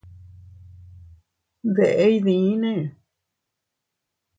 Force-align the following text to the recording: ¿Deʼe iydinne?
¿Deʼe 1.75 2.05
iydinne? 2.13 2.71